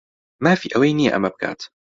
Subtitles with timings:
[0.43, 1.59] مافی ئەوەی نییە ئەمە بکات.